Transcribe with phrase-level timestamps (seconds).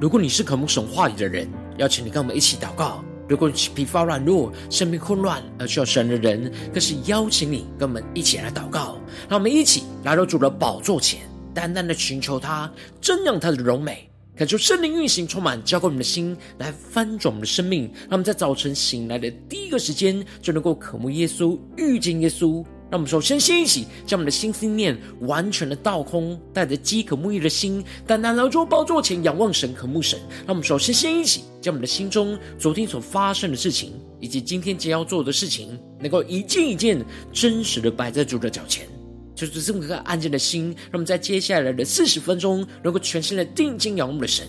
[0.00, 8.96] 如果你是渴慕神话语的人，邀请你跟我们一起祷告；如果你疲乏软弱、生命混乱而需要神的人，更是邀请你跟我们一起来祷告。
[9.28, 11.22] 让我们一起来到主的宝座前，
[11.52, 12.72] 单单的寻求他，
[13.02, 17.90] 瞻仰他的荣美，感受圣灵运行充满，浇灌我们的心，来翻转我们的生命。
[18.02, 22.64] 让我们在早晨醒来的第一个时间，就能够渴慕耶稣，遇见耶稣。
[22.90, 30.18] 让我们首先先一起将我们的心思念完全的倒空，带着饥渴沐浴的心，单单来到宝座前仰望神、渴慕神。
[30.46, 38.88] 让我们首先先一起将我们的心中昨天所发生的事情，以及今天将要做的事情，能够一件一件真实的摆在主的脚前，
[39.34, 40.74] 就是这么一个安静的心。
[40.84, 44.48] 让我们在接下来的四十分钟，能够全心的定睛仰望我们的神。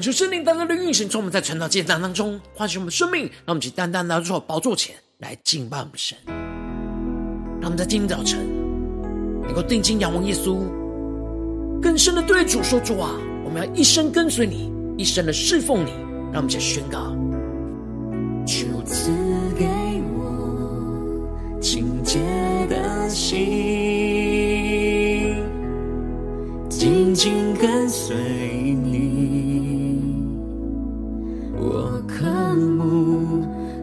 [0.00, 6.16] 恳求圣灵单单的运行，从我们在晨祷祭坛当中唤醒我们生命，让我们去单单来到宝座前来敬拜我们神。
[7.60, 8.38] 让我们在今天早晨
[9.42, 10.60] 能够定睛仰望耶稣，
[11.82, 13.10] 更深的对主说：“主啊，
[13.44, 15.90] 我们要一生跟随你，一生的侍奉你。”
[16.32, 17.14] 让我们去宣告
[18.48, 19.10] ：“求赐
[19.58, 19.66] 给
[20.16, 22.20] 我清洁
[22.70, 23.36] 的心，
[26.70, 28.16] 紧紧跟随
[28.82, 28.99] 你。”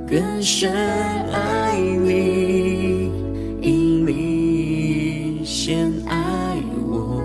[0.10, 0.72] 更深
[1.34, 3.12] 爱你，
[3.62, 6.56] 因你先爱
[6.88, 7.22] 我。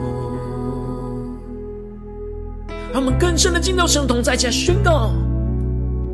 [2.92, 5.12] 让我们更深的进到神同在，加宣告，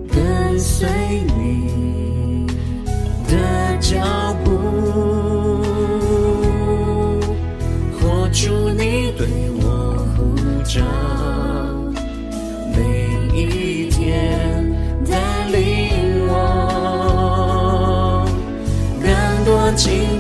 [0.09, 0.87] 跟随
[1.39, 2.47] 你
[3.27, 4.51] 的脚步，
[7.99, 9.27] 活出你对
[9.63, 10.35] 我呼
[10.65, 10.83] 召。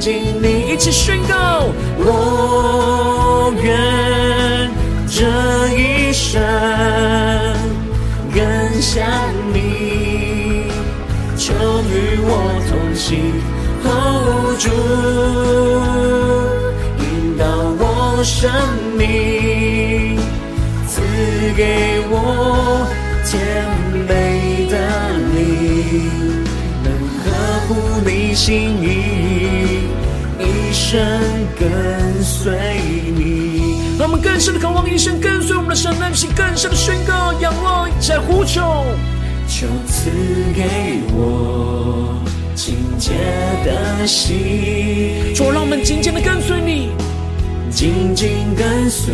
[0.08, 1.66] 请你，一起宣告。
[1.98, 4.70] 我愿
[5.06, 5.20] 这
[5.76, 6.40] 一生
[8.32, 8.40] 更
[8.80, 9.04] 像
[9.52, 10.72] 你，
[11.36, 12.32] 求与我
[12.70, 13.34] 同行
[13.84, 14.70] ，hold 住，
[17.04, 17.44] 引导
[17.78, 18.50] 我生
[18.96, 20.16] 命，
[20.86, 21.02] 赐
[21.54, 22.88] 给我
[23.26, 23.30] 甜
[24.08, 24.08] 美
[24.70, 24.74] 的
[25.34, 26.08] 灵，
[26.82, 26.86] 能
[27.20, 27.26] 合
[27.68, 28.48] 乎你心
[28.82, 29.47] 意。
[30.90, 30.98] 生
[31.60, 31.68] 跟
[32.22, 32.50] 随
[33.14, 38.86] 你，让我们更深的渴望，一生跟随我们的神，让其更深的宣告，仰望，在呼求，
[39.46, 40.08] 求赐
[40.56, 40.64] 给
[41.12, 42.18] 我
[42.54, 43.10] 清洁
[43.66, 45.34] 的心。
[45.34, 46.88] 主，让我们紧紧的跟随你，
[47.70, 49.12] 紧紧跟随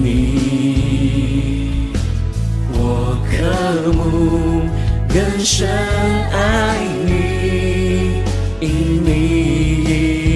[0.00, 1.90] 你。
[2.72, 4.62] 我渴慕
[5.12, 5.68] 更深
[6.30, 7.10] 爱你，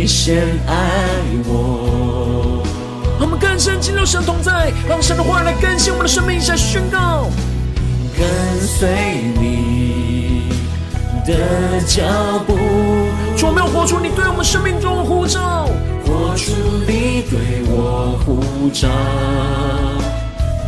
[0.05, 0.07] 你。
[0.07, 0.37] 先
[0.69, 0.75] 爱
[1.47, 2.63] 我，
[3.19, 7.31] 我们更深进入神同在，让神的话来更新我们的生命，下宣告，
[8.15, 8.27] 跟
[8.61, 8.87] 随
[9.41, 10.51] 你
[11.27, 12.05] 的脚
[12.47, 12.55] 步，
[13.35, 15.71] 主，我们要活出你对我们生命中的呼召，
[16.05, 16.53] 活出
[16.87, 18.89] 你对我呼召，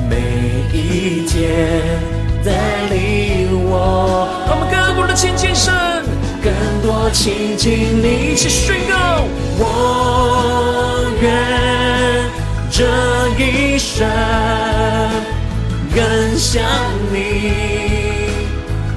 [0.09, 0.17] 每
[0.73, 2.01] 一天
[2.43, 2.53] 带
[2.89, 5.75] 领我，让我们更多的亲近神。
[7.07, 9.23] 更多亲近你，一起宣告。
[9.59, 11.25] 我愿
[12.69, 12.85] 这
[13.39, 14.05] 一生
[15.95, 16.65] 更像
[17.13, 17.17] 你，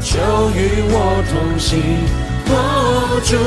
[0.02, 0.18] 求
[0.56, 1.80] 与我同行，
[2.50, 2.52] 握
[3.24, 3.38] 住，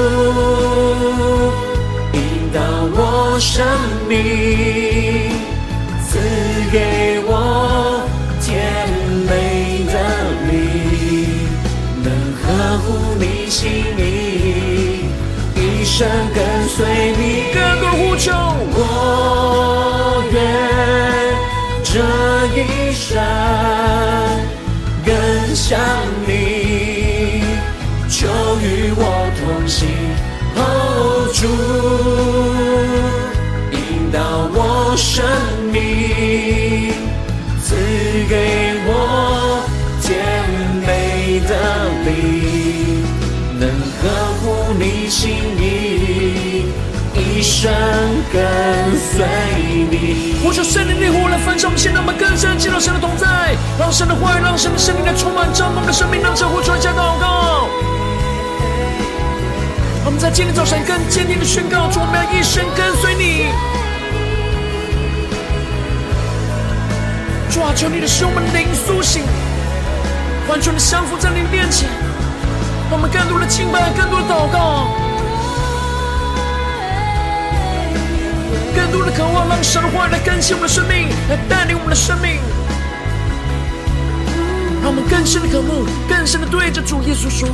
[2.12, 2.19] 引
[2.55, 2.61] 导
[2.94, 3.67] 我生
[4.09, 4.14] 命，
[6.06, 6.11] 赐
[6.70, 7.31] 给我
[8.41, 8.47] 甜
[9.26, 9.31] 美
[9.93, 9.94] 的
[10.47, 10.53] 你，
[12.05, 12.06] 能
[12.41, 12.47] 呵
[12.79, 12.87] 护
[13.19, 13.23] 你。
[13.53, 13.69] 心
[13.99, 14.00] 意，
[16.02, 16.84] 一生跟随
[17.16, 17.22] 你，
[17.54, 18.32] 更多呼求。
[18.75, 20.37] 我愿
[21.84, 21.94] 这
[22.56, 23.06] 一生
[25.06, 25.14] 更
[25.54, 25.78] 像
[26.26, 27.44] 你，
[28.08, 28.26] 求
[28.60, 29.00] 与我
[29.38, 29.87] 同行
[30.56, 31.40] ，hold 住，
[33.70, 34.19] 引导
[34.52, 34.58] 我
[34.96, 35.25] 生
[35.70, 35.81] 命，
[37.62, 37.76] 赐
[38.28, 38.34] 给
[38.88, 38.90] 我
[40.02, 40.10] 甜
[40.84, 41.50] 美的
[42.04, 42.10] 灵。
[43.60, 44.02] 能呵
[44.40, 44.44] 护
[47.62, 47.70] 生
[48.32, 48.43] 跟
[48.99, 49.25] 随
[49.88, 50.35] 你。
[50.43, 57.69] 呼求圣灵烈火来焚烧我们现在，我们更深进入神的同在，让神的话语，让神的圣灵来充满着我们的生命，让这呼出来加祷告。
[60.05, 63.47] 我们在今天早晨更坚定的宣告，主，我们要一生跟随你。
[67.49, 69.23] 主啊，求你的使我们灵苏醒，
[70.49, 71.88] 完全的降服在你面前，
[72.91, 74.91] 让我们更多的敬拜，更多的祷告，
[78.75, 82.41] 更多的渴望，让神的话来更新我们的生命，来带领我们的生命，
[84.83, 87.49] 让我们更深的渴慕，更深的对着主耶稣说。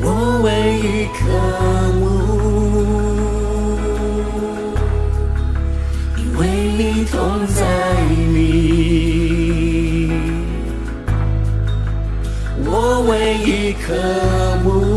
[0.00, 1.24] 我唯一渴
[1.98, 2.02] 慕，
[6.16, 6.46] 因为
[6.76, 7.60] 你同在
[8.32, 8.42] 里。
[12.66, 12.68] 我
[13.08, 13.12] 唯
[13.44, 13.92] 一渴
[14.64, 14.93] 慕，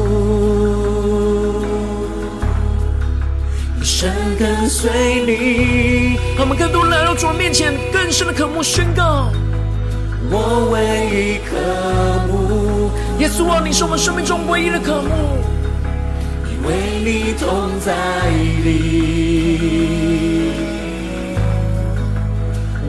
[4.38, 4.92] 跟随
[5.26, 6.18] 你。
[6.38, 9.30] 他们更多来到主面前，更深的渴慕宣告。
[10.30, 11.56] 我唯一渴
[12.28, 15.10] 慕，耶稣啊，你是我们生命中唯一的渴慕，
[16.52, 16.74] 因为
[17.04, 17.94] 你同在
[18.64, 18.68] 里。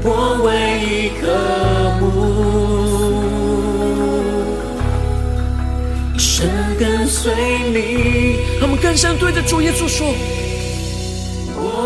[0.02, 0.46] 我唯
[0.84, 1.26] 一渴
[2.00, 2.06] 慕，
[6.14, 6.48] 一生
[6.78, 7.32] 跟随
[7.72, 7.76] 你。
[8.60, 10.14] 他们更深对着主耶稣说：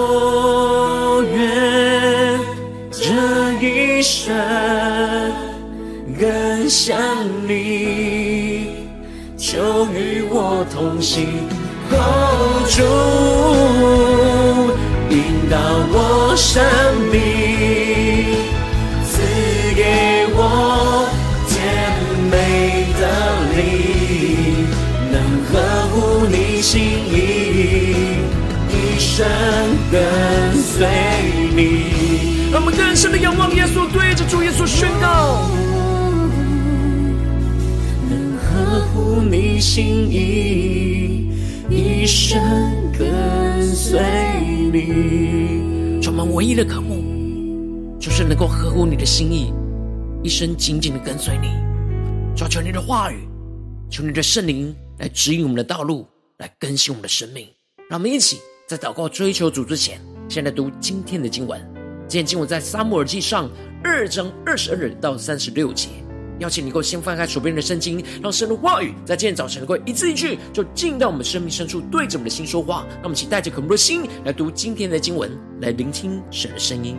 [0.03, 2.41] 我愿
[2.91, 3.03] 这
[3.65, 4.35] 一生。
[6.21, 6.99] 更像
[7.49, 8.87] 你，
[9.37, 11.27] 求与我同行，
[11.91, 12.83] 哦，主
[15.13, 15.17] 引
[15.51, 15.57] 导
[15.91, 16.63] 我生
[17.11, 17.15] 命，
[19.05, 19.13] 赐
[19.75, 19.83] 给
[20.37, 20.39] 我
[21.49, 21.53] 甜
[22.31, 22.35] 美
[23.01, 23.03] 的
[23.57, 23.61] 灵，
[25.11, 25.15] 能
[25.51, 25.53] 呵
[25.91, 25.95] 护
[26.27, 26.71] 你心
[27.11, 27.15] 意，
[28.71, 29.27] 一生
[29.93, 30.89] 跟随
[31.55, 32.51] 你。
[32.51, 35.47] 让我们更深的仰望耶稣，对着主耶稣宣告。
[39.31, 41.31] 你心意，
[41.71, 42.39] 一生
[42.99, 43.99] 跟随
[44.71, 46.03] 你。
[46.03, 49.55] 充满唯一的渴慕，就是能够合乎你的心意，
[50.23, 51.49] 一生紧紧的跟随你。
[52.37, 53.27] 求求你的话语，
[53.89, 56.07] 求你的圣灵来指引我们的道路，
[56.39, 57.47] 来更新我们的生命。
[57.89, 58.39] 让我们一起
[58.73, 61.61] 在祷告追求主之前，先来读今天的经文。
[62.09, 63.51] 今天经文在撒母耳记上
[63.85, 65.91] 二章二十二到三十六节。
[66.39, 72.87] 邀请你够先翻开手边的圣经，让神的话语在今天早晨能够一字一句，就进到我们生命深处，对着我们的心说话。
[72.97, 75.31] 那我们一起带着渴慕的心来读今天的经文，
[75.61, 76.97] 来聆听神的声音。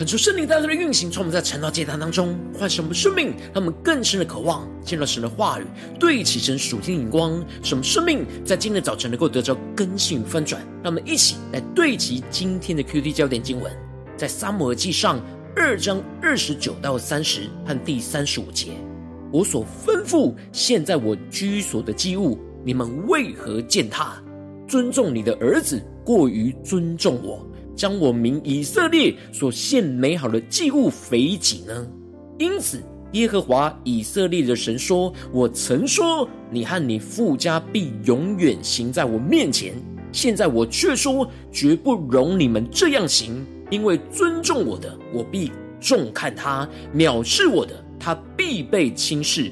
[0.00, 5.66] 恳求圣灵大大的运行，从我们在晨祷祭坛当中唤醒我们生命，让我们更深的渴望见到神的话语，
[5.98, 10.62] 对齐神属天的光，使我们生命在今天早晨能够得着更新与翻转。
[10.82, 13.70] 让我们一起来对齐今天的 QT 焦点经文，
[14.16, 15.20] 在撒母耳记上
[15.54, 18.68] 二章二十九到三十和第三十五节。
[19.30, 24.14] 我所吩咐现在我居所的机物，你们为何践踏？
[24.66, 27.46] 尊重你的儿子过于尊重我。
[27.80, 31.86] 将我名以色列所献美好的祭物肥己呢？
[32.38, 32.82] 因此，
[33.12, 39.72] 耶和华以色列的神说：“我曾说，你和你父家必永远行在我面前。
[40.12, 49.50] 现在我却说，绝不容你们这样行，因为尊重我的，我必重看他；藐视我的，他必被轻视。”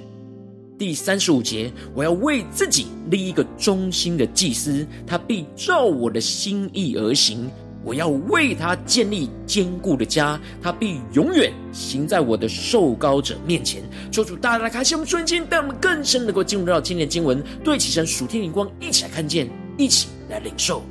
[0.77, 7.51] 第三十五节，我要为自己立一个忠心的祭司，他必照我的心意而行。
[7.85, 13.83] 我要为他建立坚固的家，他必永远行在我的受膏者面前。
[14.11, 20.83] 求主大大的开启我们瞬间，带我们更深能够进入到今天的经文，对齐神属天灵光，一起来看见，一起来领受。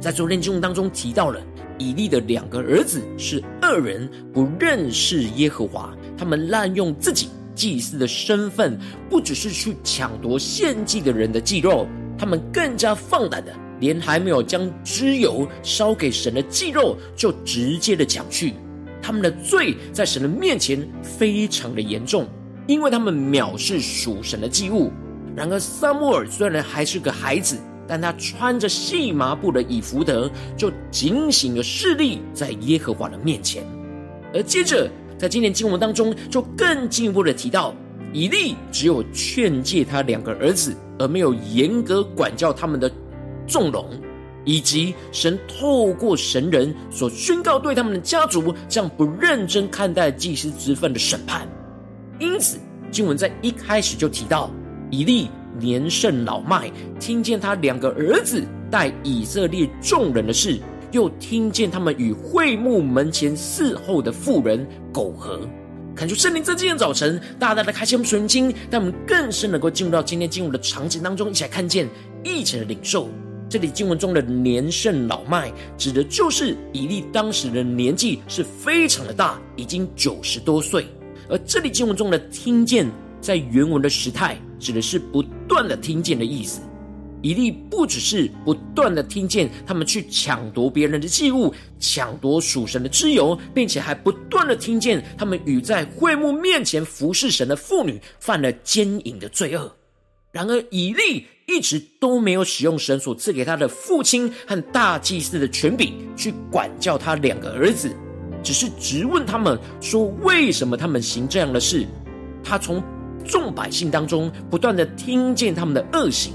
[0.00, 1.40] 在昨天经文当中提到了
[1.78, 11.86] 以利的两个儿子是恶人，不认识耶和华，他们滥用自己祭司的身份，不只是去抢夺献祭的人的祭肉，
[12.18, 13.54] 他们更加放胆的。
[13.80, 18.54] 连还没有将脂油烧给神的祭肉，就直接的抢去，
[19.02, 22.28] 他们的罪在神的面前非常的严重，
[22.66, 24.92] 因为他们藐视属神的祭物。
[25.34, 27.56] 然而撒母耳虽然还是个孩子，
[27.88, 33.64] 但他穿着细麻布的以弗得，就警醒了势力在耶和华的面前。
[34.34, 37.74] 而接着在今年经文当中，就更进一步的提到，
[38.12, 42.90] 以利只有劝诫他两个儿子，而没有严格管教他们的。
[43.50, 43.84] 纵容，
[44.44, 51.48] 以及神透过神人所宣告对他们的家族这样不认真看待祭司之分的审判。
[52.20, 52.58] 因此，
[52.92, 54.50] 经文在一开始就提到，
[54.90, 55.28] 以利
[55.58, 60.58] 年甚老迈，听见他两个儿子带以色列众人的事，
[60.92, 65.40] 又听见他们与会幕门前伺候的妇人苟合，
[65.94, 71.88] 看出圣灵在今天早晨大大的开启我们属灵经，让我们更深能够进入到今天经文的场景当中，一起来看见，
[72.22, 73.08] 一起来领受。
[73.50, 80.86] 这里经文中的年甚老迈，指的就是以利当时的年纪是非常的大，已经九十多岁。
[81.28, 82.88] 而这里经文中的听见，
[83.20, 86.60] 在原文的时态，指的是不断的听见的意思。
[87.22, 99.76] 以利不只是不断的听见他们去抢夺别人的祭物，抢夺属神的脂油，并且还不断的听见他们与在会幕面前服侍神的妇女犯了奸淫的罪恶。
[100.32, 107.90] 然而，以利一直都没有使用神所赐给他的父亲和大祭司的权柄去管教他两个儿子，
[108.40, 111.84] 只是质问他们说：为什么他们行这样的事？
[112.44, 112.80] 他从
[113.26, 116.32] 众百姓当中不断的听见他们的恶行，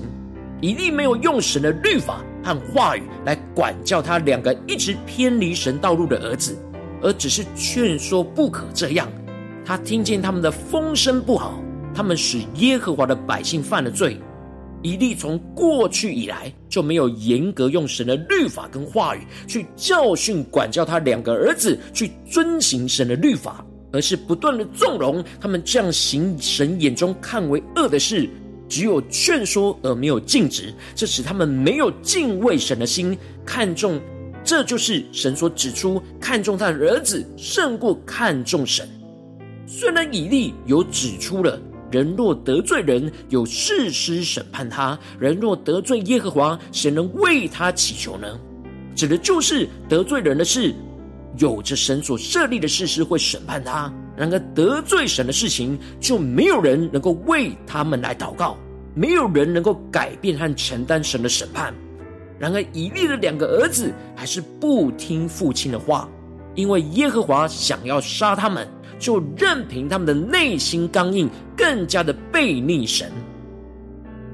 [0.62, 6.58] 以利没有用神的律法和话语来管教他两个一直偏离神道路的儿子，
[7.02, 9.10] 而只是劝说不可这样。
[9.64, 11.62] 他听见他们的风声不好。
[11.96, 14.20] 他们使耶和华的百姓犯了罪。
[14.84, 28.30] 以利从过去以来就没有严格用神的律法跟话语去教训管教他两个儿子去遵行神的律法，而是不断的纵容他们这样行神眼中看为恶的事，
[28.70, 34.00] 只有劝说而没有禁止，这使他们没有敬畏神的心，看重，
[34.44, 38.88] 这就是神所指出看重他的儿子胜过看重神。
[39.66, 41.60] 虽然以利有指出了。
[41.96, 48.38] 人若得罪人，有事师审判他；人若得罪耶和华，谁能为他祈求呢？
[48.94, 50.76] 指的就是得罪人的事，
[51.38, 53.90] 有着神所设立的事师会审判他。
[54.18, 58.58] 然而得罪神的事情，就没有人能够为他们来祷告，
[58.94, 61.74] 没有人能够改变和承担神的审判。
[62.38, 66.10] 然而以利的两个儿子还是不听父亲的话，
[66.56, 68.68] 因为耶和华想要杀他们。
[68.98, 73.12] 就任凭他们的内心刚硬，更加的悖逆神，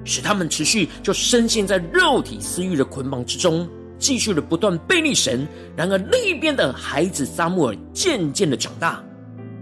[0.06, 5.48] 使他们持续就深陷在肉体私欲的捆绑之中，继续的不断悖逆神。
[5.76, 9.04] 然而另一边的孩子撒母耳渐渐的长大，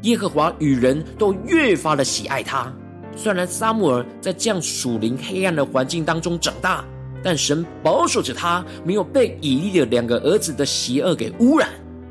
[0.02, 2.72] 耶和华与人都越发的喜爱他。
[3.16, 6.84] 虽然撒母耳在这样属灵黑暗的环境当中长大，
[7.24, 11.70] 但神保守着他，没有被以利的两个儿子的邪恶给污染。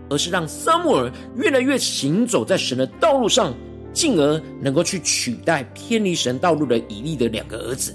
[0.08, 3.54] 而是让撒母耳越来越行走在神的道路上，
[3.92, 7.94] 进而能够去取代偏离神道路的以利的两个儿子，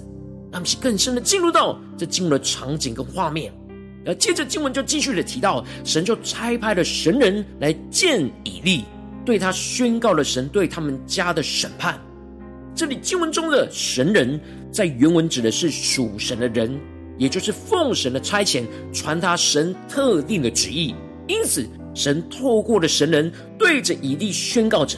[0.52, 3.54] 让其更深的进入到这进入的场景跟画面。
[4.06, 8.84] 而接着经文就继续的提到，神就差派了神人来见以利，
[9.26, 11.98] 对他宣告了神对他们家的审判。
[12.76, 14.40] 这里经文中的神人，
[14.72, 16.78] 在原文指的是属神的人，
[17.18, 20.94] 也就是奉神的差遣传达神特定的旨意。
[21.28, 24.98] 因此，神透过了神人对着以利宣告着：“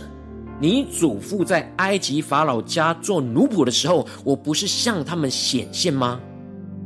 [0.59, 6.19] 你祖父在埃及法老家做奴仆的时候，我不是向他们显现吗？”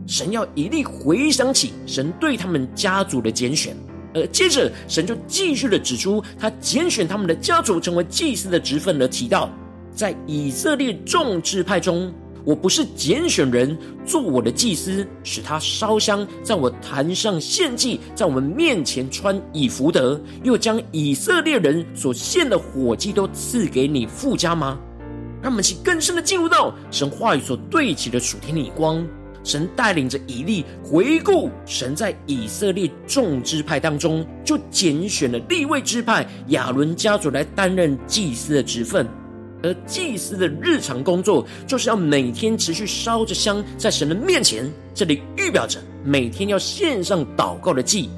[0.07, 3.77] 神要以利回想起神对他们家族的拣选，
[4.15, 9.47] 而接着神就继续的指出他拣选他们的家族成为祭司的职分，而提到
[9.93, 12.11] 在以色列众支派中，
[12.46, 24.80] 我不是拣选人做我的祭司，使他烧香在我坛上献祭，在我们面前穿以弗得，又将以色列人所献的火祭都赐给你父家吗？
[25.41, 29.06] 让我们去更深的进入到神话语所对齐的属天的光。
[29.41, 39.08] 神带领着以利回顾，神在以色列众支派当中，就拣选了利未支派亚伦家族来担任祭司的职分。
[39.62, 44.69] 而祭司的日常工作，就是要每天持续烧着香在神的面前。
[44.93, 48.10] 这里预表着每天要献上祷告的祭，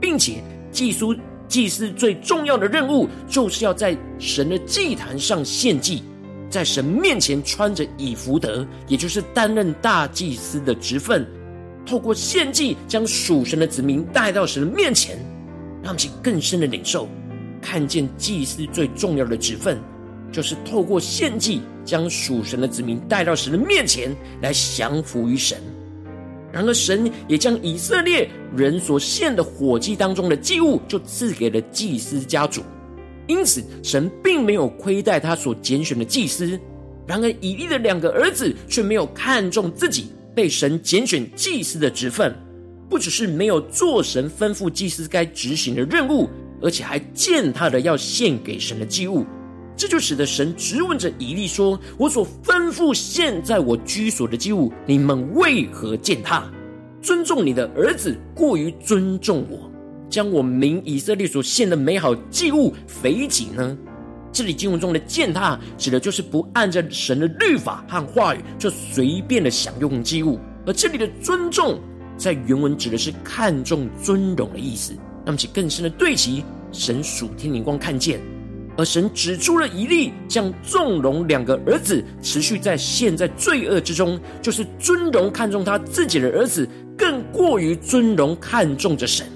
[0.00, 1.06] 并且祭司
[1.48, 6.02] 祭司最重要的任务，就是要在神的祭坛上献祭。
[6.48, 11.26] 在神面前穿着以弗得，也就是担任大祭司的职分，
[11.84, 15.18] 透过献祭将属神的子民带到神的面前，
[15.82, 17.08] 让其更深的领受，
[17.60, 19.76] 看见祭司最重要的职分，
[20.36, 25.56] 就是透过献祭将属神的子民带到神的面前来降服于神。
[26.52, 32.60] 然而，神也将以色列人所献的火祭当中的祭物，就赐给了祭司家族。
[33.26, 36.60] 因此，神并没有亏待他所拣选的祭司。
[37.06, 42.34] 然而，以利的两个儿子却没有看重自己被神拣选祭司的职分，
[42.90, 46.28] 不只是没有做神吩咐祭司该执行的任务，
[46.60, 49.24] 而且还践踏了要献给神的祭物。
[49.76, 56.50] 这就使得神质问着以利说：“我所吩咐现在我居所的祭物，你们为何践踏？
[57.02, 59.70] 尊重你的儿子过于尊重我。”
[60.08, 63.76] 将我民以色列所献的美好祭物肥己呢？
[64.32, 70.38] 这里经文中的践踏，指的就是不按照神的律法和话语就随便的享用祭物。
[70.64, 71.80] 而这里的尊重，
[72.16, 74.94] 在原文指的是看重、尊荣的意思。
[75.24, 78.20] 那么，请更深的对齐神属天灵光看见，
[78.76, 89.26] 而神指出了以利将纵容两个儿子持续在现在罪恶之中，就是尊荣看重他自己的儿子，更过于尊荣看重着神。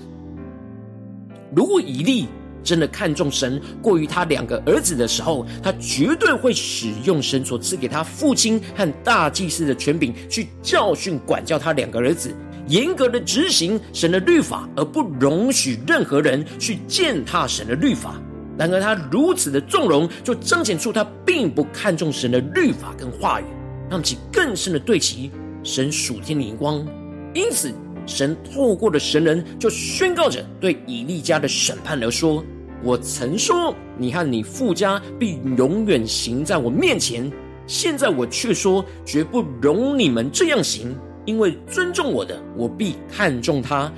[1.55, 2.29] 如果以利
[2.63, 12.31] 真的看重神过于他两个儿子的时候，他绝对会使用神所赐给他父亲和大祭司的权柄，去教训管教他两个儿子，
[12.69, 18.21] 严格的执行神的律法，而不容许任何人去践踏神的律法。
[18.61, 23.45] 然而他如此的纵容，就彰显出他并不看重神的律法跟话语，
[23.91, 25.33] 让其更深的对齐
[25.65, 26.87] 神属天的眼光。
[27.35, 27.73] 因此。
[28.07, 32.43] 神透过的神人就宣告着对以利家的审判而说
[32.83, 37.31] ：“我曾说你和你父家必永远行在我面前，
[37.69, 40.93] 现在我却说绝不容你们这样行，
[41.25, 43.93] 因为尊重我的，我必看重他；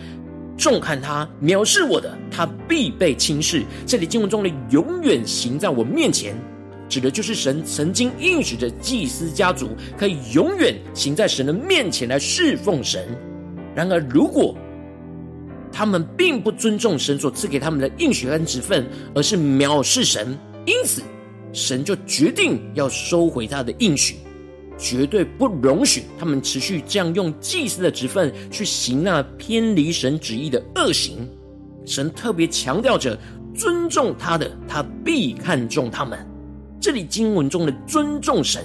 [0.62, 6.37] 重看他，藐视我的，他必被轻视。”这里经文中的“永远行在我面前”，
[6.88, 13.09] 指的就是神曾经应许着祭司家族可以永远行在神的面前来侍奉神。
[13.75, 14.57] 然而，如果
[15.72, 21.03] 他们并不尊重神所赐给他们的应许和职分，而是藐视神，因此
[21.53, 24.16] 神就决定要收回他的应许，
[24.79, 31.29] 绝对不容许他们持续这样用祭司的职分去行那偏离神旨意的恶行。
[31.85, 33.19] 神特别强调着，
[33.55, 36.19] 尊重他的，他必看重他们。
[36.81, 38.65] 这里经文中的尊重神，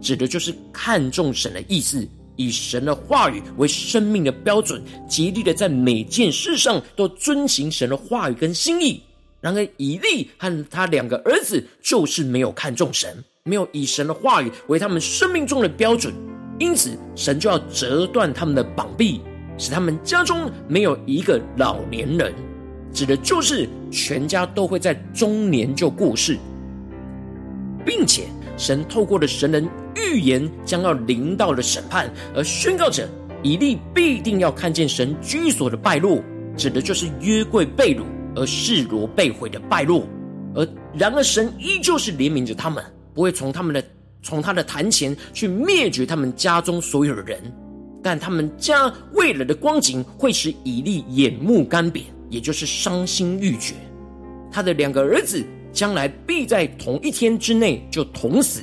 [0.00, 2.06] 指的就是看重神的意思。
[2.36, 9.02] 以神的话语为生命的标准，竭力的在每件事上都遵行神的话语跟心意。
[9.40, 16.12] 然而，以利和他两个儿子就是没有看重神，没有以神的话语为他们生命中的标准，
[16.58, 19.22] 因此神就要折断他们的膀臂，
[19.56, 22.34] 使他们家中没有一个老年人，
[22.92, 26.36] 指的就是全家都会在中年就过世，
[27.84, 28.24] 并且。
[28.60, 33.08] 神透过了神人预言将要临到的审判，而宣告着
[33.40, 36.20] 以利必定要看见神居所的败落，
[36.56, 38.02] 指的就是约柜被掳
[38.34, 40.04] 而示罗被毁的败落。
[40.56, 42.84] 而然而神依旧是怜悯着他们，
[43.18, 43.84] 不会从他们的
[44.22, 47.52] 从他的坛前去灭绝他们家中所有的人。
[48.00, 53.74] 但他们家未来的光景会使以利眼目干瘪，也就是伤心欲绝。
[54.52, 58.62] 他的两个儿子将来必在同一天之内就同死。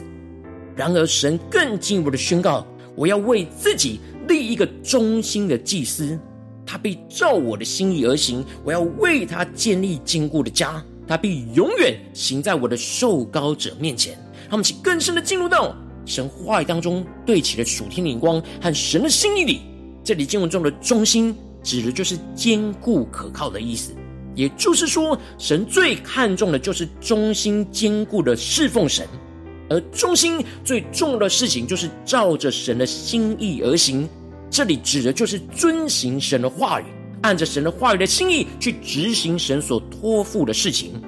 [0.73, 2.65] 然而神更进一步的宣告：
[2.95, 6.17] 我要为自己立一个忠心的祭司，
[6.65, 8.41] 他必照我的心意而行。
[8.63, 14.17] 我要为他建立坚固的家，他必永远行在我的受膏者面前。
[14.49, 15.75] 他们起更深的进入到。
[16.05, 19.62] 神话语当中对齐了属天的眼光和神的心意里，
[20.03, 23.91] 这里经文中的中心指的就是坚固可靠的意思。
[24.36, 29.08] 也就是说，神最看重的就是忠心坚固的侍奉神，
[29.69, 34.08] 而忠心最重要的事情就是照着神的心意而行。
[34.51, 36.86] 这里指的就是遵行神的话语，
[37.21, 41.01] 按着神的话语的心意去执行神所托付的事情，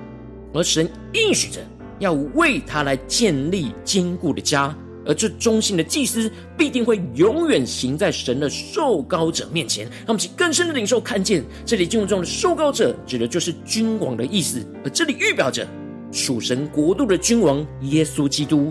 [0.54, 1.60] 而神应许着
[2.00, 4.76] 要为他来建立坚固的家。
[5.06, 9.86] 而这忠心的祭司必定会永远行在神的受膏者面前。
[10.06, 15.66] 让我们更深的领受看见，这里经文中的受膏者指的就是君王的意思，而这里预表着
[16.12, 18.70] 属神国度的君王耶稣基督。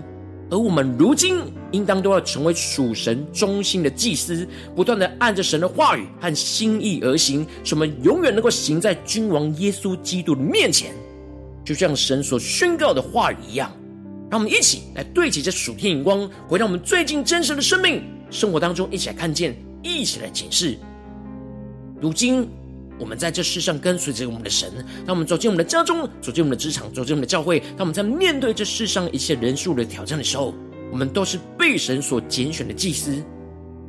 [0.49, 1.39] 而我们如今
[1.71, 10.91] 应当都要成为属神忠心的祭司，不断的按着神的话语和心意而行，使我们永远能够行在君王耶稣基督的面前，
[11.67, 13.69] 就像神所宣告的话语一样。
[14.31, 18.01] 让我们一起来对齐这属天眼光，回到我们最近真实的生命
[18.31, 19.53] 生活当中，一起来看见，
[19.83, 20.77] 一起来检视。
[21.99, 22.47] 如今
[22.97, 24.71] 我们在这世上跟随着我们的神，
[25.05, 30.53] 当我们走进我们的家中，走进我们的职场，走进我们的教会，当我们在面对这世上一切人数的挑战的时候，
[30.89, 33.21] 我们都是被神所拣选的祭司。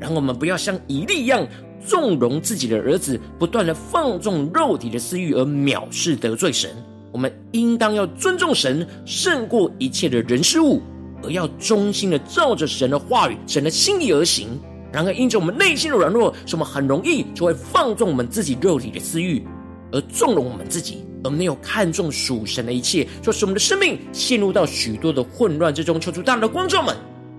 [0.01, 1.47] 然后我们不要像以利一样
[1.85, 6.71] 纵容自己的儿子，不断的放纵肉体的私欲而藐视得罪神。
[7.13, 10.83] 我们应当要尊重神，胜过一切的人事物，
[11.23, 14.49] 而要忠心的照着神的话语、神的心意而行。
[14.93, 19.47] 然而，因着我们内心的软弱，使我们很容易就会放纵我们自己肉体的私欲，
[19.93, 26.01] 而纵容我们自己，而没有看重属神的一切，就使我们的生命陷入到许多的混乱之中。
[26.01, 26.97] 求主大大的光照们，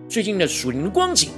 [0.08, 1.30] 最近的属灵的光景，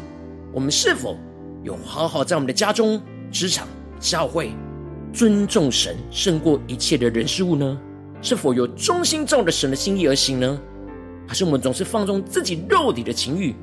[0.53, 1.17] 我们是否
[1.63, 3.65] 有好好在我们的家中、职场、
[3.99, 4.51] 教会
[5.13, 7.79] 尊重神，胜过一切的人事物呢？
[8.21, 10.59] 是否有忠心照着神的心意而行呢？
[11.27, 13.55] 还是我们总是放纵自己肉体的情欲？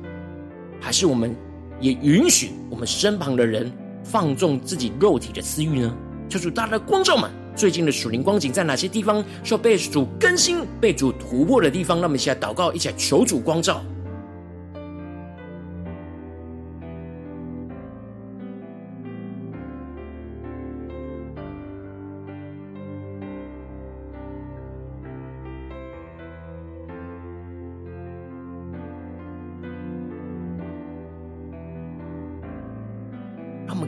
[0.79, 1.35] 还是我们
[1.79, 3.71] 也允许我们身旁的人
[4.03, 5.95] 放纵自己肉体的私欲呢？
[6.27, 11.97] 求主大家的光照们，最近的属灵光景在哪些地方需要被主更新、被主突破的地方？
[11.97, 13.81] 让我们一起来祷告，一起来求主光照。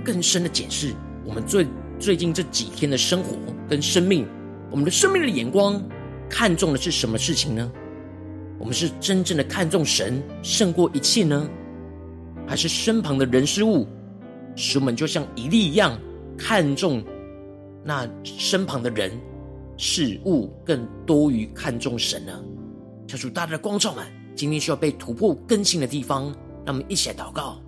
[0.03, 0.93] 更深的检视
[1.25, 1.67] 我们最
[1.99, 3.35] 最近这几天的生活
[3.69, 4.27] 跟生命，
[4.69, 5.81] 我们的生命的眼光
[6.29, 7.71] 看重的是什么事情呢？
[8.57, 11.49] 我们是真正的看重神胜过一切呢，
[12.47, 13.87] 还是身旁的人事物
[14.55, 15.99] 使我们就像一粒一样
[16.37, 17.03] 看重
[17.83, 19.11] 那身旁的人
[19.77, 22.39] 事物更多于看重神呢？
[23.07, 26.25] 求主大大的光照们，今天需要被突破更新的地方，
[26.65, 27.61] 让我们一起来祷告。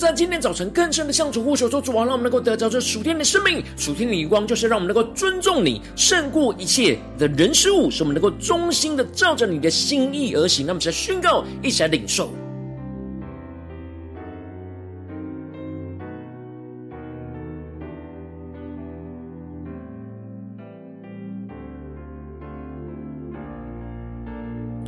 [0.00, 12.30] 在今天早晨更深的向主呼求说：“主啊，让我们能够得着这属天的生命，属天的眼光，就是让我们能够尊重你，胜过一切的人事物，使我们能够忠心的照着你的心意而行。”那么，在宣告，一起来领受。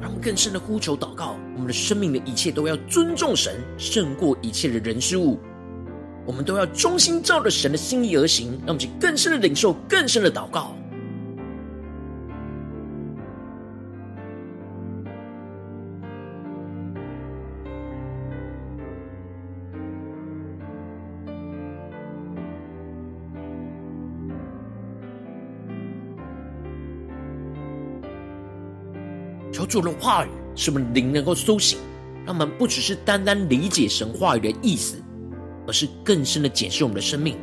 [0.02, 5.38] 让我们更深的呼求祷告，我们的生命的一切都要尊重神，胜过一切的人事物。
[6.26, 10.74] 我们都要忠心照着神的心意而行，让我们去更深的领受，更深的祷告。
[29.72, 31.78] 主的话语使我们灵能够苏醒，
[32.26, 35.02] 让我们不只是单单理解神话语的意思，
[35.66, 37.38] 而是更深的检视我们的生命，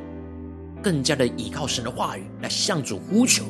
[0.79, 3.43] 更加的依靠神的话语来向主呼求，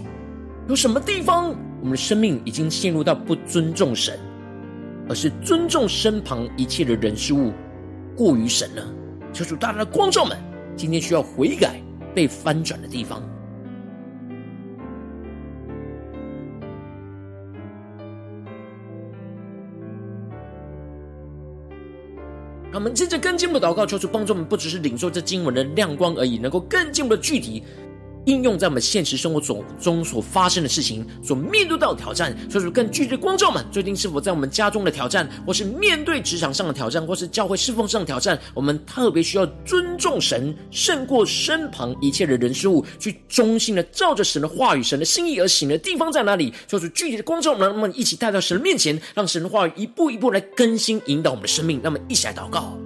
[0.70, 1.50] 有什么地方
[1.82, 4.18] 我们的生命已经陷入到不尊重神，
[5.10, 7.52] 而是尊重身旁一切的人事物
[8.16, 8.82] 过于神呢？
[9.34, 10.38] 求主大大的光照们，
[10.78, 11.82] 今天需要悔改
[12.16, 13.22] 被翻转的地方。
[22.80, 27.62] 我们接着更进一步的祷告，求主帮助我们，不只是领受这经文的亮光而已，能够更进一步的具体。
[28.26, 29.42] 应用在我们现实生活
[29.80, 46.54] 中所发生的事情，所面对到的挑战，所以说更具体的光照们，最近是否在我们家中的挑战，或是面对职场上的挑战，或是教会侍奉上的挑战，我们特别需要尊重神，胜过身旁一切的人事物，去忠心的照着神的话语、神的心意而行的地方在哪里？
[46.68, 51.80] 就是具体的光照们，让我们一起带到神的面前，让神的话语一步一步来更新引导我们的生命。
[51.82, 52.78] 那么一起来祷告。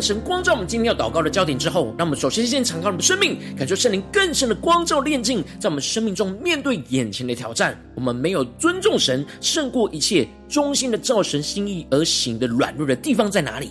[0.00, 13.70] 神光照我们今天要祷告的焦点之后，让我们首先先敞开我们的生命，感受圣灵更深的光照炼净，在我们生命中面对眼前的挑战，我们没有尊重神胜过一切，忠心的照神心意而行的软弱的地方在哪里？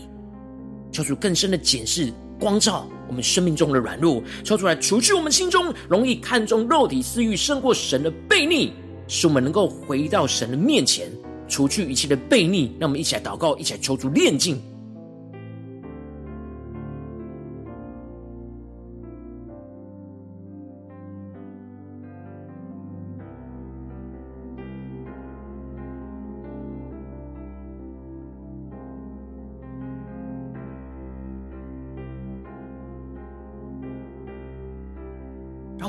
[0.92, 8.72] 求主更深的检视光照我们生命中的软弱，求出来除去我们心中容易看重肉体私欲胜过神的悖逆，
[9.08, 11.10] 使我们能够回到神的面前，
[11.48, 12.72] 除去一切的悖逆。
[12.80, 14.62] 让我们一起来祷告，一起来求主炼净。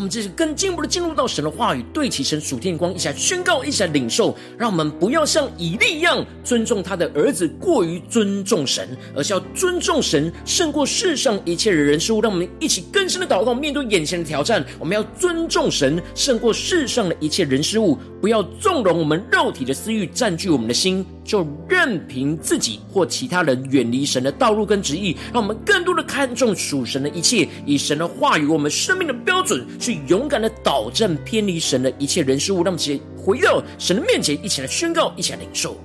[0.09, 4.37] 这是更进一步的进入到神的话语，对齐神属天光，一起来宣告，一起来领受。
[4.57, 12.21] 让我们不要像以利一样尊重他的儿子，过于尊重神，而是要尊重神胜过世上一切的人事物。
[12.21, 21.05] 让我们一起更深的祷告，面对眼前的挑战，我们要尊重神胜过世上的一切人事物，不要纵容我们肉体的私欲占据我们的心。
[21.28, 35.76] 就任凭自己或其他人远离神的道路跟旨意，让我们更多的看重属神的一切，以神的话语我们生命的标准，去勇敢的导正偏离神的一切人事物，让我们一起回到神的面前，一起来宣告，一起来领受。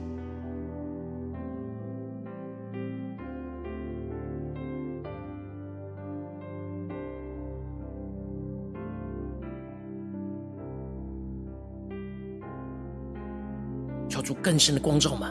[14.43, 15.29] 更深的光照吗？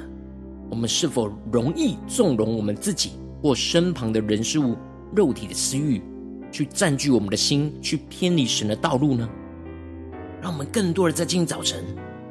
[0.70, 3.11] 我们是否容易纵容我们自己
[3.42, 4.75] 或身旁的人事物、
[5.14, 6.01] 肉体的私欲，
[6.51, 9.29] 去占据我们的心，去偏离神的道路呢？
[10.40, 11.85] 让我们更多的在今天早晨，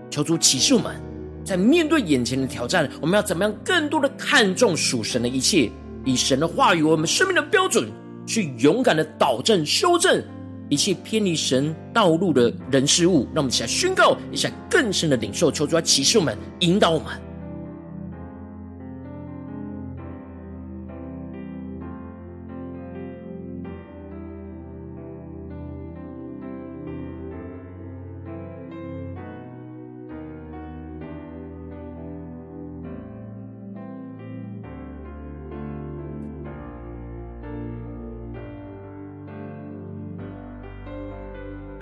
[0.10, 1.00] 求主启示我们，
[1.46, 5.72] 在面对眼前的挑战，我们要怎么样更多的看重属神的一切，
[6.04, 7.92] 以神的话语为我们生命的标准，
[8.26, 10.20] 去勇敢的导正、修正。
[10.72, 17.08] 一切偏离神道路的人事物，让我们一起来宣告，一下更深的领受，求主来启示我们，引导我们。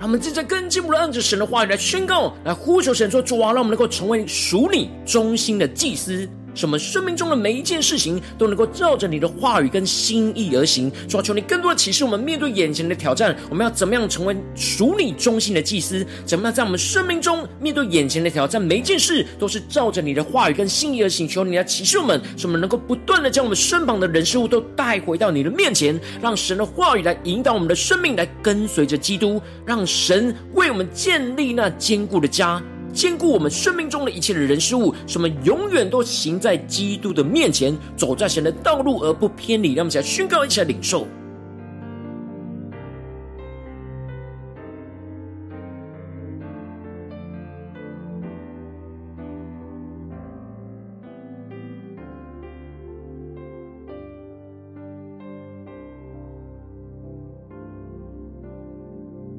[0.00, 6.26] 他们正在更进一步的按着神的话语来宣告，来呼求神说：“主啊，让我们能够成为属你中心的祭司。”
[6.60, 10.92] 使我们生命中的每一件事情都能够照着你的话语跟心意而行。
[11.08, 16.06] 主啊，求你更多的启示我们面对眼前的挑战，我们要怎么样成为属你忠心的祭司？
[16.26, 21.26] 怎么样在我们生命中面对眼前的挑战，每一件事都是照着你的话语跟心意而行。
[21.26, 32.62] 求你来启示我们，使我们能够不断的将我们身旁的人事物都带回到你的面前，让神的话语来引导我们的生命，来跟随着基督，让神为我们建立那坚固的家。
[32.92, 39.74] 兼顾我们生命中的一切的人事物，使我们永远都行在基督的面前，走在神的道路而不偏离。
[39.74, 41.06] 让我们一起来宣告，一起来领受。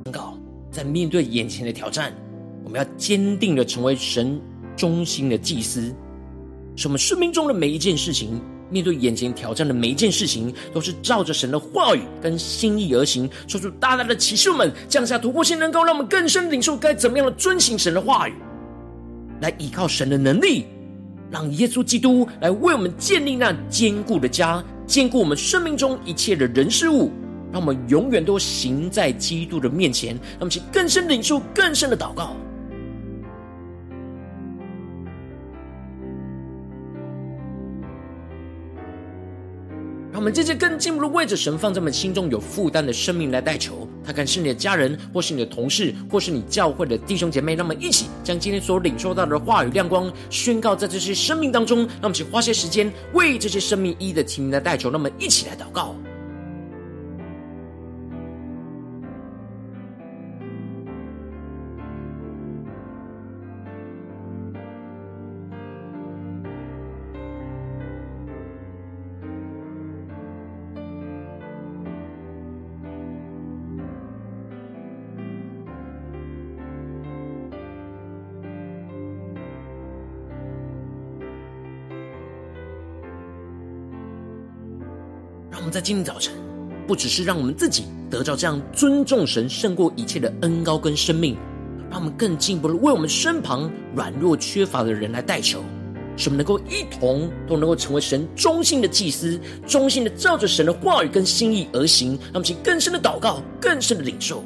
[0.05, 0.37] 宣告，
[0.71, 2.13] 在面对眼前的挑战。
[2.71, 4.39] 我们要坚定的成为神
[4.77, 5.93] 忠心的祭司，
[6.77, 18.35] 使我们生命中的每一件事情面对眼前挑战的每一件事情，都是照着神的话语跟心意而行，说出大大的启示们，降下突破性能够让我们更深领受该怎么样的遵行神的话语，
[19.41, 20.65] 来依靠神的能力，
[21.29, 27.11] 让耶稣基督来为我们建立那坚固的家，坚固我们生命中一切的人事物。
[27.51, 32.33] 让我们永远都行在基督的面前，让我们去更深领受更深的祷告。
[40.21, 43.87] 我们这些更进一步的为着神放在我们心中有负担的生命来代求。
[44.05, 47.55] 他可能是你的家人，或是你的同事，或是你教会的弟兄姐妹。
[47.55, 51.89] 那么一起将今天所领受到的话语亮光宣告在这些生命当中。
[51.99, 54.91] 那么，请花些时间为这些生命一一的提名来代求。
[54.91, 55.95] 那么一起来祷告。
[85.71, 86.33] 在今天早晨，
[86.85, 91.37] 不只是让我们自己得到这样尊重神胜过一切的恩高跟生命，
[91.89, 95.63] 让我们更进一步的为我们身旁软弱缺乏的人来代求，
[96.17, 104.43] 使我们能够一同都能够成为神忠心的祭司，忠心的照着神的话语跟心意而行，让我们请更深的祷告，更深的领受。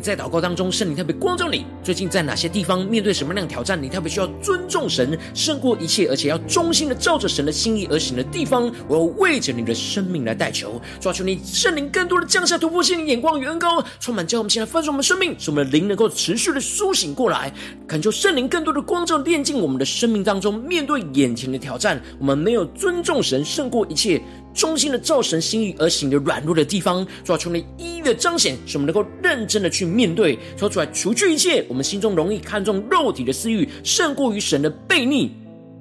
[0.00, 3.80] 在祷告当中，圣灵特别光照你，最近在哪些地方面对什么样的挑战？
[3.82, 17.52] 你特别需要尊重神胜过一切，而且要忠心的照着神的心意而行的地方，我要为着你的生命来代求，抓住你圣灵更多的降下突破性眼光与恩膏，充满叫我们现在翻转我们生命，使我们的灵能够持续的苏醒过来，
[17.86, 24.20] 恳求圣灵更多的光照炼净我们的生命当中，面对眼前的挑战，我们没有尊重神胜过一切。
[24.58, 35.32] 忠心的造神心意而行的软弱的地方，主要求你一一的彰显，使我们能够认真的去面对，说出来除去一切我们心中容易看重肉体的私欲，胜过于神的悖逆。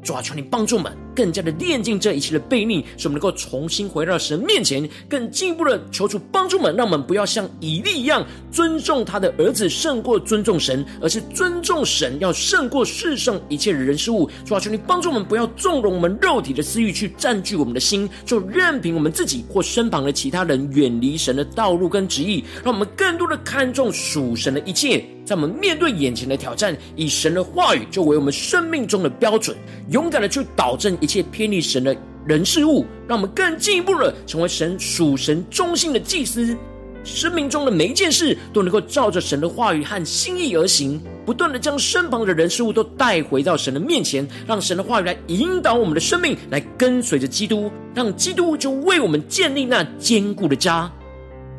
[0.04, 14.30] 主啊，求你帮助我们，更加的炼净这一切的悖逆，使我们能够重新回到神面前，更进一步的求主帮助们，让我们不要像以利一样尊重他的儿子胜过尊重神，而是尊重神要胜过世上一切的人事物。
[14.46, 25.04] 主啊，求你帮助我们，不要纵容我们肉体的私欲去占据我们的心，就任凭我们自己或身旁的其他人远离神的道路跟旨意，让我们更多的看重属神的一切。
[25.26, 29.58] 在我们面对眼前的挑战，以神的话语作为我们生命中的标准，
[29.90, 31.96] 勇敢的去导正一切偏离神的
[32.26, 36.56] 人事物，让我们更进一步的成为神属神忠心的祭司。
[37.04, 50.92] 生命中的每一件事都能够照着神的话语和心意而行，不断的将身旁的人事物都带回到神的面前，让神的话语来引导我们的生命，来跟随着基督，让基督就为我们建立那坚固的家。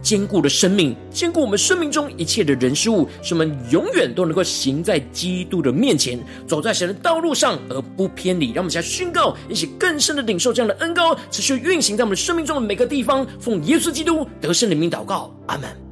[0.00, 8.52] 坚固的生命，坚固我们生命中一切的人事物，使我们永远都能够行在基督的面前，走在神的道路上而不偏离。
[8.52, 13.26] 让我们来宣告，一起更深的领受这样的恩膏，持续运行在我们生命中的每个地方。
[13.40, 15.87] 奉耶稣基督得胜的名祷告，阿门。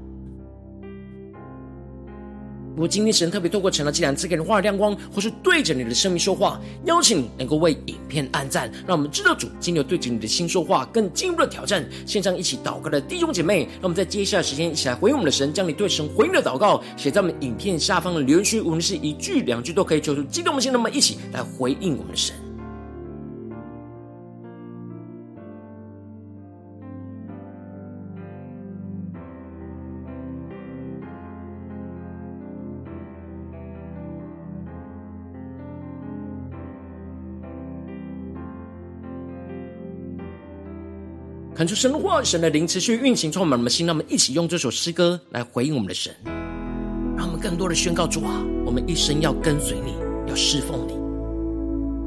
[2.77, 11.83] 如果今天神特别透过成了这两次给人画亮光，或是对着你的生命说话，邀请你能够为影片按赞，让我们知道主今天有对着你的心说话，更进一步的挑战。
[12.05, 22.46] 线上一起祷告的弟兄姐妹，让我们在接下来的时间一起来回应我们的神，将你对神回应的祷告写在我们影片下方的留言区，无论是一句两句都可以，求出激动的心，那么一起来回应我们的神。
[41.57, 43.87] 看出神的话，神的灵持续运行，充满我们的心。
[43.87, 46.15] 让我们一起用这首诗歌来回应我们的神，
[47.17, 49.95] 让我们更多的宣告主啊，我们一生要跟随你，
[50.29, 50.93] 要侍奉你。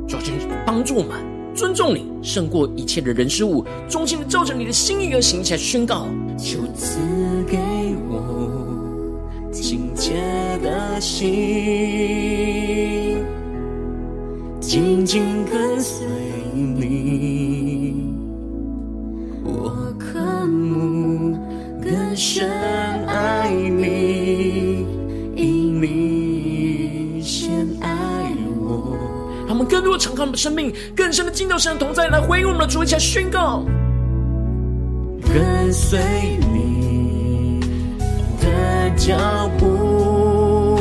[0.08, 0.22] 主啊，
[0.68, 1.18] 帮助我们
[1.56, 6.06] 尊重你，胜过一切的人事物，忠心的照着你的心意而行，起来宣告。
[6.38, 7.00] 求赐
[7.48, 7.58] 给
[8.08, 10.14] 我清洁
[10.62, 11.28] 的心，
[14.60, 16.06] 紧紧跟随
[16.54, 17.69] 你。
[22.20, 22.52] 深
[23.08, 24.86] 爱你，
[25.38, 27.50] 因你先
[27.80, 27.90] 爱
[28.60, 28.98] 我。
[29.48, 33.64] 让我们更多的敞开我们的生命，更深的进到神的同在，来回应我们的主，一起来宣告。
[35.34, 35.98] 跟随
[36.52, 37.62] 你
[38.42, 40.76] 的脚步，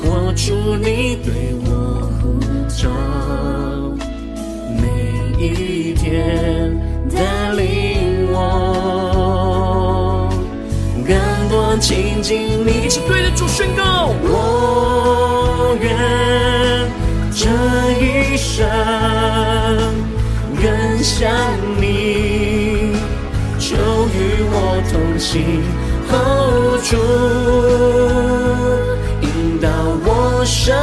[0.00, 1.49] 活出你对
[11.80, 12.82] 请尽力。
[12.84, 15.96] 一起对得住宣告：我愿
[17.32, 17.48] 这
[18.00, 18.68] 一生。
[20.62, 21.30] 更像
[21.80, 22.92] 你，
[23.58, 23.76] 就
[24.12, 24.54] 与我
[24.92, 25.64] 同行
[26.10, 26.92] ，hold 住，
[29.22, 29.68] 引导
[30.04, 30.76] 我生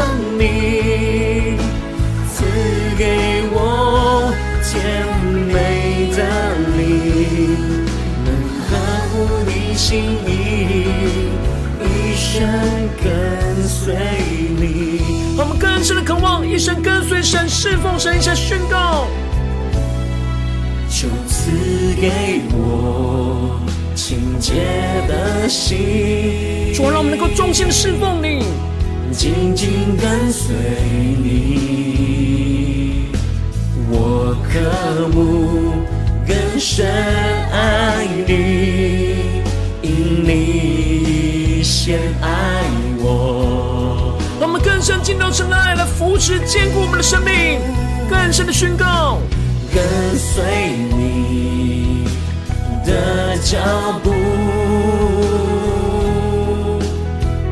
[16.58, 19.06] 一生跟随神，侍奉神，一下宣告。
[20.90, 21.52] 求赐
[22.02, 23.60] 给我
[23.94, 24.54] 清洁
[25.08, 28.44] 的心，主啊，让我们能够忠心的侍奉你，
[29.12, 30.56] 紧紧跟随
[31.24, 33.12] 你。
[33.92, 35.74] 我渴慕
[36.28, 36.88] 更深
[37.52, 38.34] 爱你，
[39.84, 42.57] 因你先爱我。
[44.88, 47.60] 让我们更深进到神的爱来扶持坚固我们的生命，
[48.10, 49.18] 更深的宣告。
[49.74, 49.84] 跟
[50.18, 50.44] 随
[50.96, 52.06] 你
[52.86, 53.58] 的脚
[54.02, 54.12] 步，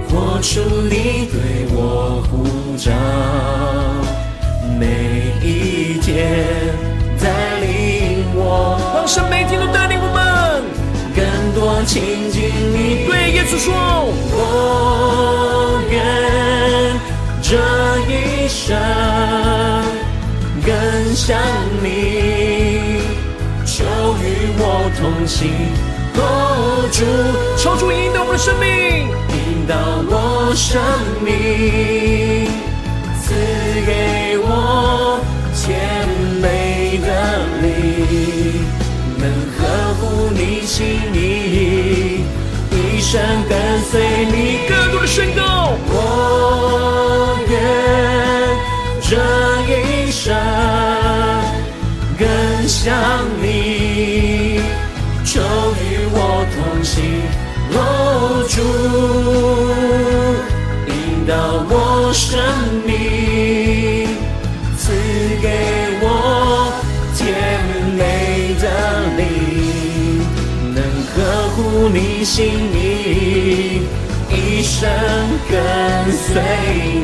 [0.08, 2.46] 活出你对我呼
[2.78, 2.92] 召，
[4.80, 4.86] 每
[5.46, 6.38] 一天
[7.20, 10.64] 带领我，让神每天都带领我们
[11.14, 13.06] 更多亲近你。
[13.06, 13.74] 对耶稣说，
[14.32, 16.00] 我愿
[17.48, 17.56] 这
[18.10, 18.76] 一生。
[20.66, 20.74] 更
[21.14, 21.38] 像
[21.84, 23.02] 你，
[23.68, 25.48] 求与我同行
[26.16, 27.06] ，hold 住，
[27.56, 28.66] 求主引导我的生命，
[29.30, 29.76] 引导
[30.10, 30.82] 我生
[31.24, 32.50] 命，
[33.22, 33.36] 赐
[33.86, 35.20] 给我
[35.54, 35.64] 甜
[36.42, 37.08] 美的
[37.62, 38.66] 灵，
[39.20, 39.24] 能
[39.56, 42.26] 呵护你心意，
[42.72, 43.54] 一生跟
[43.92, 44.68] 随你。
[44.68, 45.45] 更多的宣告，
[52.86, 52.94] 想
[53.42, 54.60] 你，
[55.24, 56.94] 就与我同行
[58.48, 58.62] 主，
[60.86, 60.94] 引
[61.26, 61.34] 导
[61.68, 61.74] 我
[62.14, 62.38] 生
[62.86, 62.94] 命，
[64.78, 64.94] 赐
[65.42, 65.48] 给
[66.00, 66.06] 我
[67.18, 67.26] 甜
[67.98, 68.64] 美的
[69.18, 70.22] 灵，
[70.76, 70.78] 能
[71.16, 71.18] 呵
[71.56, 72.38] 护你心
[72.72, 73.75] 意，
[74.76, 74.90] 生
[75.50, 76.44] 跟随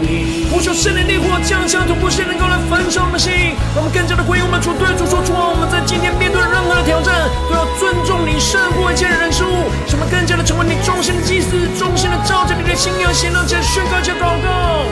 [0.02, 0.46] 你。
[0.52, 3.32] 呼求圣灵烈火降下，突破圣灵高来焚烧我们的心，
[3.72, 7.16] 让我们更加的回应我们主，对主说出：我们在今天面对任何的挑战，
[7.48, 14.84] 都要尊重你胜过一切的人事物，使我们更加的成为你忠心的祭司，忠心的照着你的心意而行，让这宣告且祷告，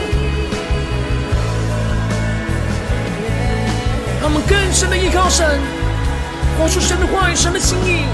[4.24, 5.44] 让我们更深的依靠神，
[6.56, 8.08] 活出神的话语、神的心意，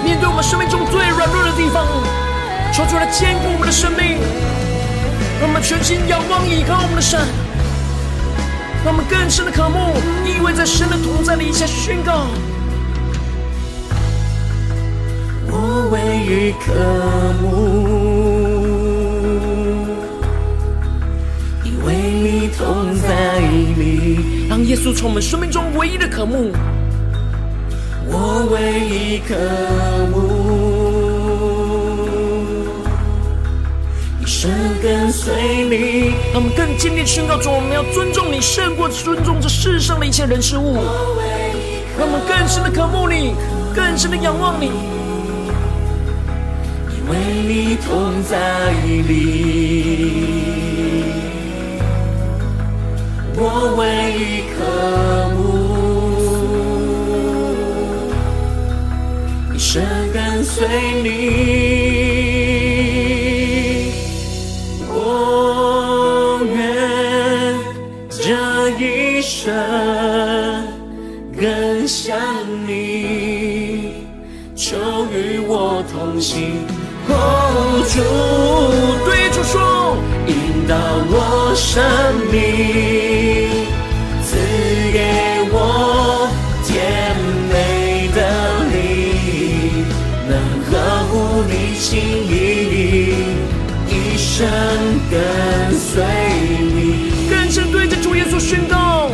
[0.00, 1.84] 面对我们生命中最软弱的地方，
[2.78, 4.20] 求主来坚固我们的生命。
[5.40, 7.18] 让我们全心仰望依靠我们的神，
[8.84, 12.28] 让我们更深的渴慕，依偎在神的同在里，下宣告。
[15.50, 16.72] 我唯一渴
[17.42, 17.48] 慕，
[21.64, 21.90] 依偎
[22.22, 23.40] 你同在
[23.76, 26.52] 里，让耶稣成为我们生命中唯一的渴慕。
[28.06, 29.34] 我唯一渴
[30.12, 30.47] 慕。
[34.40, 34.48] 神
[34.80, 35.34] 跟随
[35.64, 40.76] 你，让我们更坚定宣告着：我们要尊重你，胜过尊重这世上的一切人事物。
[41.98, 43.34] 让我们更深的渴慕你，
[43.74, 44.66] 更深的仰望你，
[46.94, 47.16] 因为
[47.48, 48.70] 你同在
[49.08, 50.22] 里，
[53.34, 54.62] 我唯一渴
[59.50, 59.82] 慕，一生
[60.12, 60.64] 跟随
[61.02, 62.37] 你。
[82.30, 82.42] 命，
[84.22, 84.36] 赐
[84.92, 84.98] 给
[85.52, 86.28] 我
[86.64, 87.14] 甜
[87.50, 88.18] 美的
[88.72, 89.84] 灵，
[90.28, 90.32] 能
[90.70, 90.72] 呵
[91.08, 91.12] 护
[91.48, 92.32] 你心意，
[93.88, 94.46] 一生
[95.10, 95.14] 跟
[95.78, 96.04] 随
[96.74, 96.76] 你。
[97.30, 99.10] 更深对着主耶稣宣告，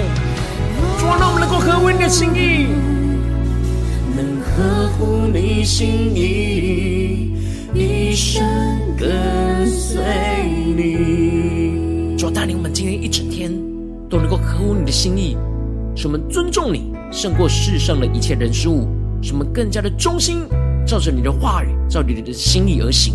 [0.98, 2.68] 主啊，让我们能够合乎你的心意，
[4.16, 6.53] 能呵护你心意，
[12.74, 13.52] 今天一整天
[14.10, 15.36] 都能够合乎你的心意，
[15.94, 18.88] 使我们尊重你胜过世上的一切人事物，
[19.22, 20.40] 使我们更加的忠心，
[20.84, 23.14] 照着你的话语，照着你的心意而行，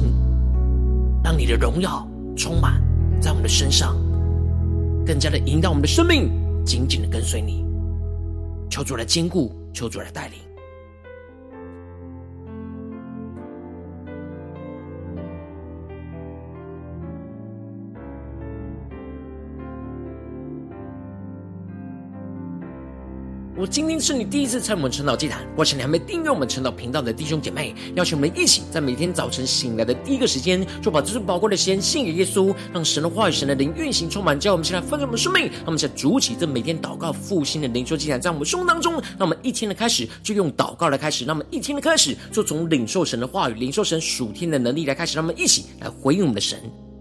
[1.21, 2.07] 让你的荣耀
[2.37, 2.81] 充满
[3.19, 3.97] 在我们的身上，
[5.05, 6.31] 更加的引导我们的生命，
[6.65, 7.65] 紧紧的跟随你。
[8.69, 10.48] 求主来坚固，求主来带领。
[23.59, 46.57] 我今天是你第一次参与我们晨祷祭坛，或是你还没订阅我们晨祷频道的弟兄姐妹，邀请我们一起在每天早晨醒来的第一个时间，就把这最宝贵的时间献给耶稣，让神的话语、神的灵运行充满，叫我们先来分盛我们生命，让我们先主起这每天祷告复兴的灵修祭坛，在我们胸当中，让我们一天的开始就用祷告来开始，让我们一天的开始就从领受神的话语、领受神属天的能力来开始，让我们一起来回应我们的神。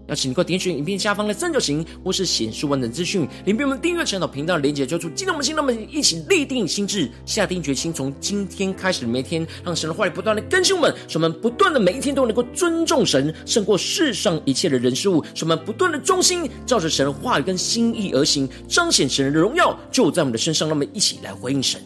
[0.09, 21.79] 邀请你快点选影片下方的三角形，或是显示完整资讯，里面我们订阅晨祷频道的连结，就出激动我们心，让我们一起立定心志，下定决心，从今天开始的每天，让神的话语不断的更新我们，使我们不断的每一天都能够尊重神，胜过世上一切的人事物，使我们不断的忠心，照着神的话语跟心意而行，彰显神的荣耀就在我们的身上，让我们一起来回应神。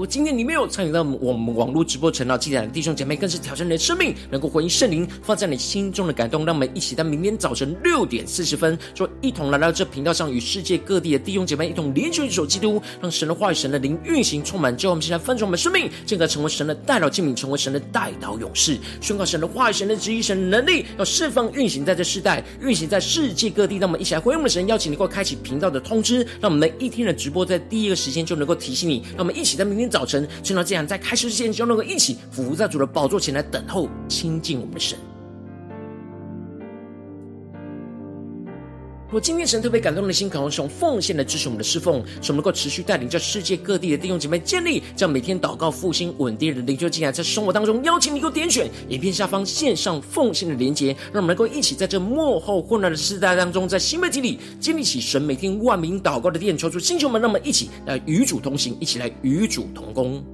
[0.00, 6.46] 我今天你没有参与到我们网络直播晨祷祭坛的弟兄姐妹，更是挑战你的生命，能够回应圣灵放在你心中的感动。
[6.46, 14.74] 让我们一起在明天早晨六点四十分，说一同来到这频道上，与世界各地的弟兄姐妹一同联结一首基督，让神的话语、神的灵运行充满。
[14.74, 23.76] 叫我们现在分盛我们生命，进而成为神的代祷器皿，成为神的代祷勇士，宣告神的话语、神的旨意、神的能力，要释放运行在这世代，运行在世界各地。
[23.76, 29.02] 让我们一起来回应我们的神，邀请你给我开启频道的通知，让我们每一天的直播在第一个时间就能够提醒你。
[29.10, 29.89] 让我们一起在明天。
[29.90, 34.96] 早晨，晨祷祭坛在开始之前，就能够一起伏在主的宝座前来等候亲近我们的神。
[39.12, 60.24] 我今天神特别感动的心，渴望用奉献来支持我们的侍奉，使我们能够持续带领着世界各地的弟兄姐妹建立这样每天祷告复兴稳定的灵修祭坛，在生活当中邀请你给我点选影片下方线上奉献的连结，让我们能够一起在这幕后混乱的时代当中，在新媒体里建立起神每天万名祷告的殿，求主星球们，让我们一起来与主同行，一起来与主同工。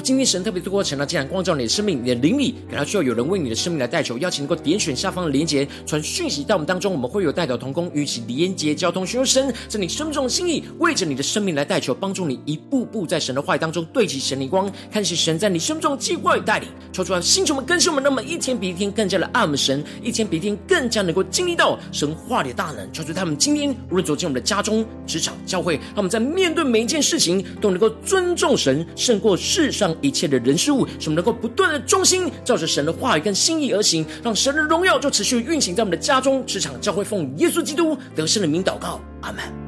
[0.00, 39.67] 今天神特别透过晨祷祭坛光照你的生命，你的灵里感到需要有人为你的生命来代求，邀请能够点选下方的连结，传讯息到我们当中，我们会有代表同工，与其连结交通，寻求神在你生命中的心意，为着你的生命来代求，帮助你一步步在神的话语当中对齐神的光，看是神在你生命中的计划与带领，求主啊，星球们更新我们，那么一天比一天更加的爱我们神，一天比一天更加能够经历到神话里的大能，求主他们今天无论走进我们的家中、职场、教会，让我们在面对每一件事情都能够尊重神，胜过世上一切的人事物，使我们能够不断的忠心，照着神的话语跟心意而行，让神的荣耀就持续运行在我们的家中、职场、教会，奉耶稣基督得胜的名祷告，阿门。